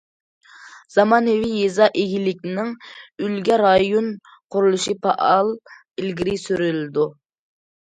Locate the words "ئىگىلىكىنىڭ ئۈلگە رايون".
2.03-4.09